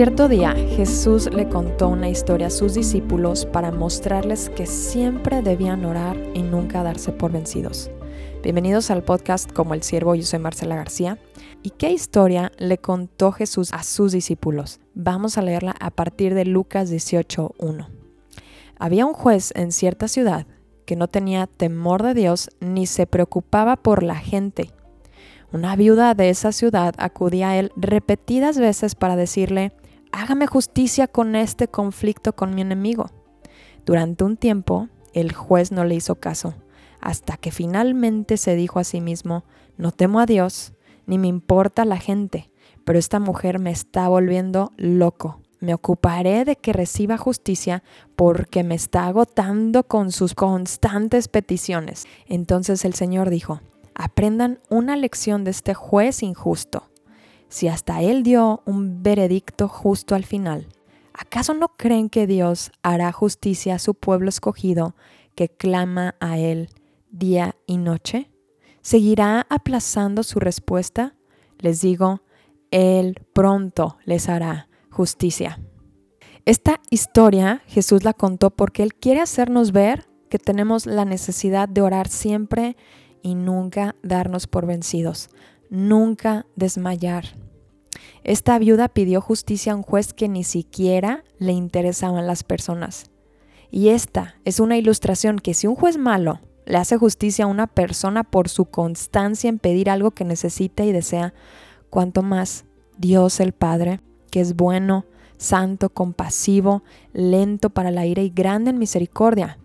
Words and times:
Cierto 0.00 0.28
día 0.30 0.54
Jesús 0.54 1.30
le 1.30 1.50
contó 1.50 1.88
una 1.88 2.08
historia 2.08 2.46
a 2.46 2.50
sus 2.50 2.72
discípulos 2.72 3.44
para 3.44 3.70
mostrarles 3.70 4.48
que 4.48 4.64
siempre 4.64 5.42
debían 5.42 5.84
orar 5.84 6.16
y 6.32 6.42
nunca 6.42 6.82
darse 6.82 7.12
por 7.12 7.32
vencidos. 7.32 7.90
Bienvenidos 8.42 8.90
al 8.90 9.02
podcast 9.02 9.52
Como 9.52 9.74
el 9.74 9.82
Siervo, 9.82 10.14
yo 10.14 10.22
soy 10.22 10.38
Marcela 10.38 10.74
García. 10.74 11.18
¿Y 11.62 11.68
qué 11.68 11.90
historia 11.90 12.50
le 12.56 12.78
contó 12.78 13.30
Jesús 13.30 13.74
a 13.74 13.82
sus 13.82 14.12
discípulos? 14.12 14.80
Vamos 14.94 15.36
a 15.36 15.42
leerla 15.42 15.74
a 15.78 15.90
partir 15.90 16.32
de 16.32 16.46
Lucas 16.46 16.90
18.1. 16.90 17.88
Había 18.78 19.04
un 19.04 19.12
juez 19.12 19.52
en 19.54 19.70
cierta 19.70 20.08
ciudad 20.08 20.46
que 20.86 20.96
no 20.96 21.08
tenía 21.08 21.46
temor 21.46 22.02
de 22.02 22.14
Dios 22.14 22.48
ni 22.60 22.86
se 22.86 23.06
preocupaba 23.06 23.76
por 23.76 24.02
la 24.02 24.16
gente. 24.16 24.70
Una 25.52 25.76
viuda 25.76 26.14
de 26.14 26.30
esa 26.30 26.52
ciudad 26.52 26.94
acudía 26.96 27.50
a 27.50 27.58
él 27.58 27.70
repetidas 27.76 28.56
veces 28.56 28.94
para 28.94 29.16
decirle, 29.16 29.72
hágame 30.12 30.46
justicia 30.46 31.06
con 31.08 31.36
este 31.36 31.68
conflicto 31.68 32.34
con 32.34 32.54
mi 32.54 32.62
enemigo. 32.62 33.10
Durante 33.84 34.24
un 34.24 34.36
tiempo, 34.36 34.88
el 35.12 35.32
juez 35.32 35.72
no 35.72 35.84
le 35.84 35.94
hizo 35.94 36.16
caso, 36.16 36.54
hasta 37.00 37.36
que 37.36 37.50
finalmente 37.50 38.36
se 38.36 38.54
dijo 38.54 38.78
a 38.78 38.84
sí 38.84 39.00
mismo, 39.00 39.44
no 39.76 39.92
temo 39.92 40.20
a 40.20 40.26
Dios, 40.26 40.72
ni 41.06 41.18
me 41.18 41.28
importa 41.28 41.84
la 41.84 41.96
gente, 41.96 42.50
pero 42.84 42.98
esta 42.98 43.18
mujer 43.18 43.58
me 43.58 43.70
está 43.70 44.08
volviendo 44.08 44.72
loco. 44.76 45.40
Me 45.60 45.74
ocuparé 45.74 46.46
de 46.46 46.56
que 46.56 46.72
reciba 46.72 47.18
justicia 47.18 47.82
porque 48.16 48.64
me 48.64 48.74
está 48.74 49.06
agotando 49.06 49.84
con 49.86 50.10
sus 50.10 50.34
constantes 50.34 51.28
peticiones. 51.28 52.06
Entonces 52.26 52.86
el 52.86 52.94
Señor 52.94 53.28
dijo, 53.28 53.60
aprendan 53.94 54.60
una 54.70 54.96
lección 54.96 55.44
de 55.44 55.50
este 55.50 55.74
juez 55.74 56.22
injusto 56.22 56.90
si 57.50 57.68
hasta 57.68 58.00
Él 58.00 58.22
dio 58.22 58.62
un 58.64 59.02
veredicto 59.02 59.68
justo 59.68 60.14
al 60.14 60.24
final, 60.24 60.68
¿acaso 61.12 61.52
no 61.52 61.76
creen 61.76 62.08
que 62.08 62.26
Dios 62.26 62.70
hará 62.82 63.12
justicia 63.12 63.74
a 63.74 63.78
su 63.78 63.94
pueblo 63.94 64.28
escogido 64.30 64.94
que 65.34 65.48
clama 65.48 66.14
a 66.20 66.38
Él 66.38 66.70
día 67.10 67.56
y 67.66 67.76
noche? 67.76 68.30
¿Seguirá 68.82 69.46
aplazando 69.50 70.22
su 70.22 70.38
respuesta? 70.38 71.16
Les 71.58 71.80
digo, 71.80 72.22
Él 72.70 73.16
pronto 73.34 73.98
les 74.04 74.28
hará 74.28 74.68
justicia. 74.90 75.60
Esta 76.46 76.80
historia 76.88 77.62
Jesús 77.66 78.04
la 78.04 78.14
contó 78.14 78.50
porque 78.50 78.84
Él 78.84 78.94
quiere 78.94 79.20
hacernos 79.20 79.72
ver 79.72 80.08
que 80.30 80.38
tenemos 80.38 80.86
la 80.86 81.04
necesidad 81.04 81.68
de 81.68 81.82
orar 81.82 82.06
siempre 82.06 82.76
y 83.22 83.34
nunca 83.34 83.96
darnos 84.02 84.46
por 84.46 84.66
vencidos 84.66 85.28
nunca 85.70 86.46
desmayar. 86.56 87.24
Esta 88.22 88.58
viuda 88.58 88.88
pidió 88.88 89.20
justicia 89.20 89.72
a 89.72 89.76
un 89.76 89.82
juez 89.82 90.12
que 90.12 90.28
ni 90.28 90.44
siquiera 90.44 91.24
le 91.38 91.52
interesaban 91.52 92.26
las 92.26 92.44
personas. 92.44 93.10
Y 93.70 93.88
esta 93.88 94.34
es 94.44 94.60
una 94.60 94.76
ilustración 94.76 95.38
que 95.38 95.54
si 95.54 95.66
un 95.66 95.76
juez 95.76 95.96
malo 95.96 96.40
le 96.66 96.76
hace 96.76 96.96
justicia 96.96 97.44
a 97.44 97.48
una 97.48 97.66
persona 97.66 98.24
por 98.24 98.48
su 98.48 98.66
constancia 98.66 99.48
en 99.48 99.58
pedir 99.58 99.88
algo 99.88 100.10
que 100.10 100.24
necesita 100.24 100.84
y 100.84 100.92
desea, 100.92 101.32
cuanto 101.88 102.22
más 102.22 102.64
Dios 102.98 103.40
el 103.40 103.52
Padre, 103.52 104.00
que 104.30 104.40
es 104.40 104.54
bueno, 104.54 105.06
santo, 105.38 105.88
compasivo, 105.88 106.82
lento 107.12 107.70
para 107.70 107.90
la 107.90 108.06
ira 108.06 108.22
y 108.22 108.30
grande 108.30 108.70
en 108.70 108.78
misericordia, 108.78 109.58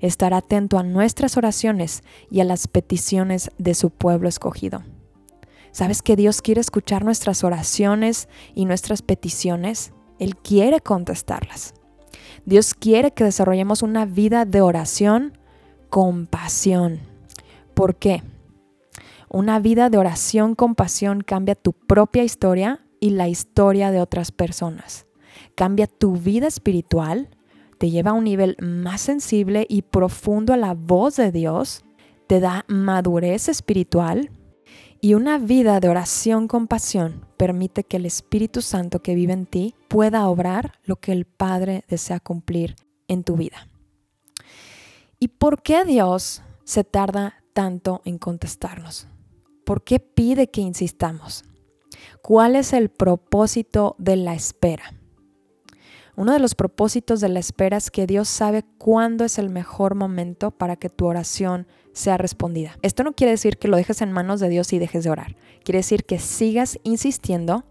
estará 0.00 0.38
atento 0.38 0.78
a 0.78 0.82
nuestras 0.82 1.36
oraciones 1.36 2.02
y 2.30 2.40
a 2.40 2.44
las 2.44 2.68
peticiones 2.68 3.50
de 3.56 3.74
su 3.74 3.90
pueblo 3.90 4.28
escogido. 4.28 4.82
¿Sabes 5.74 6.02
que 6.02 6.14
Dios 6.14 6.40
quiere 6.40 6.60
escuchar 6.60 7.04
nuestras 7.04 7.42
oraciones 7.42 8.28
y 8.54 8.64
nuestras 8.64 9.02
peticiones? 9.02 9.92
Él 10.20 10.36
quiere 10.36 10.80
contestarlas. 10.80 11.74
Dios 12.44 12.74
quiere 12.74 13.10
que 13.10 13.24
desarrollemos 13.24 13.82
una 13.82 14.06
vida 14.06 14.44
de 14.44 14.60
oración 14.60 15.36
con 15.90 16.28
pasión. 16.28 17.00
¿Por 17.74 17.96
qué? 17.96 18.22
Una 19.28 19.58
vida 19.58 19.90
de 19.90 19.98
oración 19.98 20.54
con 20.54 20.76
pasión 20.76 21.22
cambia 21.22 21.56
tu 21.56 21.72
propia 21.72 22.22
historia 22.22 22.86
y 23.00 23.10
la 23.10 23.26
historia 23.26 23.90
de 23.90 24.00
otras 24.00 24.30
personas. 24.30 25.08
Cambia 25.56 25.88
tu 25.88 26.12
vida 26.12 26.46
espiritual, 26.46 27.30
te 27.78 27.90
lleva 27.90 28.12
a 28.12 28.14
un 28.14 28.22
nivel 28.22 28.56
más 28.60 29.00
sensible 29.00 29.66
y 29.68 29.82
profundo 29.82 30.52
a 30.52 30.56
la 30.56 30.74
voz 30.74 31.16
de 31.16 31.32
Dios, 31.32 31.84
te 32.28 32.38
da 32.38 32.64
madurez 32.68 33.48
espiritual 33.48 34.30
y 35.04 35.12
una 35.12 35.36
vida 35.36 35.80
de 35.80 35.90
oración 35.90 36.48
con 36.48 36.66
pasión 36.66 37.26
permite 37.36 37.84
que 37.84 37.98
el 37.98 38.06
Espíritu 38.06 38.62
Santo 38.62 39.02
que 39.02 39.14
vive 39.14 39.34
en 39.34 39.44
ti 39.44 39.74
pueda 39.88 40.26
obrar 40.28 40.80
lo 40.82 40.96
que 40.96 41.12
el 41.12 41.26
Padre 41.26 41.84
desea 41.88 42.20
cumplir 42.20 42.74
en 43.06 43.22
tu 43.22 43.36
vida. 43.36 43.68
¿Y 45.20 45.28
por 45.28 45.60
qué 45.60 45.84
Dios 45.84 46.40
se 46.64 46.84
tarda 46.84 47.34
tanto 47.52 48.00
en 48.06 48.16
contestarnos? 48.16 49.06
¿Por 49.66 49.84
qué 49.84 50.00
pide 50.00 50.50
que 50.50 50.62
insistamos? 50.62 51.44
¿Cuál 52.22 52.56
es 52.56 52.72
el 52.72 52.88
propósito 52.88 53.96
de 53.98 54.16
la 54.16 54.32
espera? 54.32 54.94
Uno 56.16 56.32
de 56.32 56.38
los 56.38 56.54
propósitos 56.54 57.20
de 57.20 57.28
la 57.28 57.40
espera 57.40 57.76
es 57.76 57.90
que 57.90 58.06
Dios 58.06 58.28
sabe 58.28 58.64
cuándo 58.78 59.24
es 59.24 59.38
el 59.38 59.50
mejor 59.50 59.96
momento 59.96 60.52
para 60.52 60.76
que 60.76 60.88
tu 60.88 61.06
oración 61.06 61.66
sea 61.92 62.16
respondida. 62.16 62.78
Esto 62.82 63.02
no 63.02 63.14
quiere 63.14 63.32
decir 63.32 63.58
que 63.58 63.66
lo 63.66 63.76
dejes 63.76 64.00
en 64.00 64.12
manos 64.12 64.38
de 64.38 64.48
Dios 64.48 64.72
y 64.72 64.78
dejes 64.78 65.02
de 65.02 65.10
orar. 65.10 65.36
Quiere 65.64 65.78
decir 65.78 66.04
que 66.04 66.20
sigas 66.20 66.78
insistiendo 66.84 67.64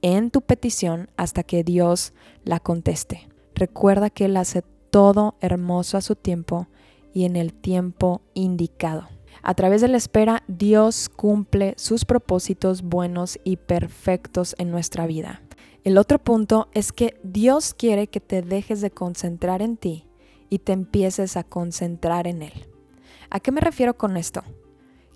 en 0.00 0.30
tu 0.30 0.42
petición 0.42 1.10
hasta 1.16 1.42
que 1.42 1.64
Dios 1.64 2.12
la 2.44 2.60
conteste. 2.60 3.28
Recuerda 3.54 4.10
que 4.10 4.26
Él 4.26 4.36
hace 4.36 4.62
todo 4.90 5.34
hermoso 5.40 5.96
a 5.96 6.00
su 6.00 6.14
tiempo 6.14 6.68
y 7.12 7.24
en 7.24 7.34
el 7.34 7.52
tiempo 7.52 8.22
indicado. 8.34 9.08
A 9.42 9.54
través 9.54 9.80
de 9.80 9.88
la 9.88 9.96
espera, 9.96 10.44
Dios 10.46 11.08
cumple 11.08 11.74
sus 11.76 12.04
propósitos 12.04 12.82
buenos 12.82 13.40
y 13.42 13.56
perfectos 13.56 14.54
en 14.58 14.70
nuestra 14.70 15.06
vida. 15.06 15.42
El 15.84 15.98
otro 15.98 16.18
punto 16.18 16.68
es 16.74 16.92
que 16.92 17.18
Dios 17.22 17.74
quiere 17.74 18.08
que 18.08 18.20
te 18.20 18.42
dejes 18.42 18.80
de 18.80 18.90
concentrar 18.90 19.62
en 19.62 19.76
ti 19.76 20.06
y 20.50 20.58
te 20.60 20.72
empieces 20.72 21.36
a 21.36 21.44
concentrar 21.44 22.26
en 22.26 22.42
Él. 22.42 22.68
¿A 23.30 23.40
qué 23.40 23.52
me 23.52 23.60
refiero 23.60 23.96
con 23.96 24.16
esto? 24.16 24.42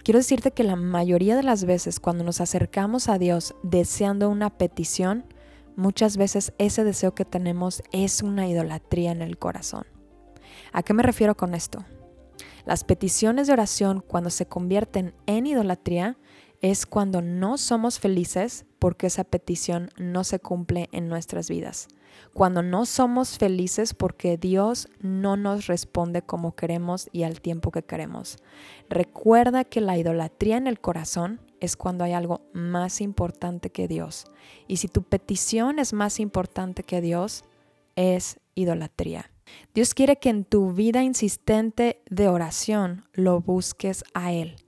Quiero 0.04 0.18
decirte 0.18 0.50
que 0.50 0.64
la 0.64 0.76
mayoría 0.76 1.36
de 1.36 1.42
las 1.42 1.64
veces 1.64 2.00
cuando 2.00 2.24
nos 2.24 2.40
acercamos 2.40 3.08
a 3.08 3.18
Dios 3.18 3.54
deseando 3.62 4.28
una 4.28 4.50
petición, 4.50 5.24
muchas 5.76 6.16
veces 6.16 6.52
ese 6.58 6.84
deseo 6.84 7.14
que 7.14 7.24
tenemos 7.24 7.82
es 7.92 8.22
una 8.22 8.48
idolatría 8.48 9.12
en 9.12 9.22
el 9.22 9.38
corazón. 9.38 9.86
¿A 10.72 10.82
qué 10.82 10.92
me 10.92 11.02
refiero 11.02 11.36
con 11.36 11.54
esto? 11.54 11.84
Las 12.64 12.84
peticiones 12.84 13.46
de 13.46 13.52
oración 13.52 14.04
cuando 14.06 14.30
se 14.30 14.46
convierten 14.46 15.14
en 15.26 15.46
idolatría 15.46 16.18
es 16.62 16.86
cuando 16.86 17.20
no 17.20 17.58
somos 17.58 17.98
felices 17.98 18.64
porque 18.78 19.08
esa 19.08 19.24
petición 19.24 19.90
no 19.98 20.22
se 20.22 20.38
cumple 20.38 20.88
en 20.92 21.08
nuestras 21.08 21.50
vidas. 21.50 21.88
Cuando 22.34 22.62
no 22.62 22.86
somos 22.86 23.36
felices 23.36 23.94
porque 23.94 24.38
Dios 24.38 24.88
no 25.00 25.36
nos 25.36 25.66
responde 25.66 26.22
como 26.22 26.54
queremos 26.54 27.08
y 27.12 27.24
al 27.24 27.40
tiempo 27.40 27.72
que 27.72 27.82
queremos. 27.82 28.36
Recuerda 28.88 29.64
que 29.64 29.80
la 29.80 29.98
idolatría 29.98 30.56
en 30.56 30.68
el 30.68 30.80
corazón 30.80 31.40
es 31.60 31.76
cuando 31.76 32.04
hay 32.04 32.12
algo 32.12 32.42
más 32.52 33.00
importante 33.00 33.70
que 33.70 33.88
Dios. 33.88 34.26
Y 34.68 34.76
si 34.76 34.86
tu 34.86 35.02
petición 35.02 35.80
es 35.80 35.92
más 35.92 36.20
importante 36.20 36.84
que 36.84 37.00
Dios, 37.00 37.44
es 37.96 38.38
idolatría. 38.54 39.30
Dios 39.74 39.94
quiere 39.94 40.16
que 40.16 40.30
en 40.30 40.44
tu 40.44 40.72
vida 40.72 41.02
insistente 41.02 42.02
de 42.08 42.28
oración 42.28 43.04
lo 43.14 43.40
busques 43.40 44.04
a 44.14 44.32
Él 44.32 44.61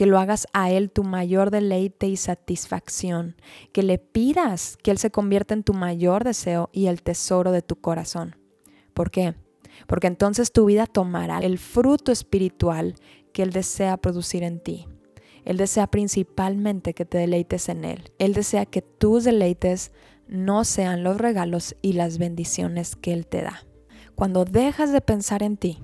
que 0.00 0.06
lo 0.06 0.18
hagas 0.18 0.46
a 0.54 0.70
Él 0.70 0.90
tu 0.90 1.04
mayor 1.04 1.50
deleite 1.50 2.06
y 2.06 2.16
satisfacción, 2.16 3.36
que 3.70 3.82
le 3.82 3.98
pidas 3.98 4.78
que 4.82 4.90
Él 4.90 4.96
se 4.96 5.10
convierta 5.10 5.52
en 5.52 5.62
tu 5.62 5.74
mayor 5.74 6.24
deseo 6.24 6.70
y 6.72 6.86
el 6.86 7.02
tesoro 7.02 7.52
de 7.52 7.60
tu 7.60 7.76
corazón. 7.76 8.34
¿Por 8.94 9.10
qué? 9.10 9.34
Porque 9.86 10.06
entonces 10.06 10.52
tu 10.52 10.64
vida 10.64 10.86
tomará 10.86 11.40
el 11.40 11.58
fruto 11.58 12.12
espiritual 12.12 12.94
que 13.34 13.42
Él 13.42 13.52
desea 13.52 13.98
producir 13.98 14.42
en 14.42 14.60
ti. 14.60 14.88
Él 15.44 15.58
desea 15.58 15.86
principalmente 15.86 16.94
que 16.94 17.04
te 17.04 17.18
deleites 17.18 17.68
en 17.68 17.84
Él. 17.84 18.10
Él 18.18 18.32
desea 18.32 18.64
que 18.64 18.80
tus 18.80 19.24
deleites 19.24 19.92
no 20.26 20.64
sean 20.64 21.04
los 21.04 21.18
regalos 21.18 21.76
y 21.82 21.92
las 21.92 22.16
bendiciones 22.16 22.96
que 22.96 23.12
Él 23.12 23.26
te 23.26 23.42
da. 23.42 23.66
Cuando 24.14 24.46
dejas 24.46 24.92
de 24.92 25.02
pensar 25.02 25.42
en 25.42 25.58
ti 25.58 25.78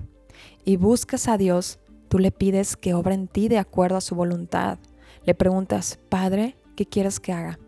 y 0.65 0.77
buscas 0.77 1.27
a 1.27 1.37
Dios, 1.37 1.77
Tú 2.07 2.19
le 2.19 2.31
pides 2.31 2.75
que 2.75 2.93
obra 2.93 3.13
en 3.13 3.27
ti 3.27 3.47
de 3.47 3.57
acuerdo 3.57 3.97
a 3.97 4.01
su 4.01 4.15
voluntad. 4.15 4.79
Le 5.23 5.35
preguntas, 5.35 5.99
Padre, 6.09 6.57
¿qué 6.75 6.85
quieres 6.85 7.19
que 7.19 7.33
haga? 7.33 7.59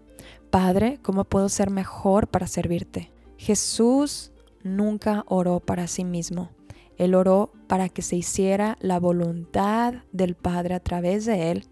Padre, 0.49 0.99
¿cómo 1.01 1.25
puedo 1.25 1.49
ser 1.49 1.69
mejor 1.69 2.27
para 2.27 2.47
servirte? 2.47 3.11
Jesús 3.37 4.31
nunca 4.63 5.23
oró 5.27 5.59
para 5.59 5.87
sí 5.87 6.03
mismo. 6.03 6.51
Él 6.97 7.15
oró 7.15 7.51
para 7.67 7.89
que 7.89 8.01
se 8.01 8.15
hiciera 8.15 8.77
la 8.81 8.99
voluntad 8.99 9.93
del 10.11 10.35
Padre 10.35 10.75
a 10.75 10.79
través 10.79 11.25
de 11.25 11.51
él 11.51 11.65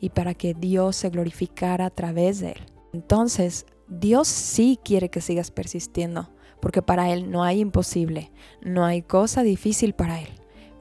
y 0.00 0.10
para 0.10 0.34
que 0.34 0.54
Dios 0.54 0.96
se 0.96 1.08
glorificara 1.08 1.86
a 1.86 1.90
través 1.90 2.40
de 2.40 2.52
él. 2.52 2.66
Entonces, 2.92 3.66
Dios 3.88 4.26
sí 4.26 4.78
quiere 4.82 5.10
que 5.10 5.20
sigas 5.20 5.50
persistiendo, 5.50 6.30
porque 6.60 6.82
para 6.82 7.12
Él 7.12 7.30
no 7.30 7.44
hay 7.44 7.60
imposible, 7.60 8.32
no 8.62 8.84
hay 8.84 9.02
cosa 9.02 9.42
difícil 9.42 9.92
para 9.92 10.20
Él. 10.20 10.28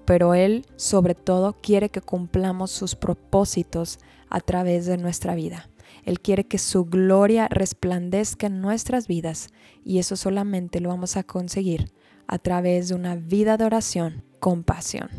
Pero 0.05 0.33
Él 0.33 0.65
sobre 0.75 1.15
todo 1.15 1.53
quiere 1.61 1.89
que 1.89 2.01
cumplamos 2.01 2.71
sus 2.71 2.95
propósitos 2.95 3.99
a 4.29 4.39
través 4.39 4.85
de 4.85 4.97
nuestra 4.97 5.35
vida. 5.35 5.69
Él 6.03 6.19
quiere 6.19 6.45
que 6.45 6.59
su 6.59 6.85
gloria 6.85 7.47
resplandezca 7.49 8.47
en 8.47 8.61
nuestras 8.61 9.07
vidas 9.07 9.49
y 9.83 9.97
eso 9.97 10.15
solamente 10.15 10.79
lo 10.79 10.89
vamos 10.89 11.17
a 11.17 11.23
conseguir 11.23 11.91
a 12.27 12.37
través 12.37 12.89
de 12.89 12.95
una 12.95 13.15
vida 13.15 13.57
de 13.57 13.65
oración 13.65 14.23
con 14.39 14.63
pasión. 14.63 15.09